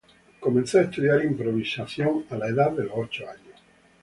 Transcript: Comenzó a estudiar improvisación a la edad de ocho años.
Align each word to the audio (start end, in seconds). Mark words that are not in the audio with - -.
Comenzó 0.39 0.79
a 0.79 0.81
estudiar 0.81 1.23
improvisación 1.23 2.25
a 2.31 2.35
la 2.35 2.47
edad 2.47 2.71
de 2.71 2.89
ocho 2.91 3.21
años. 3.29 3.61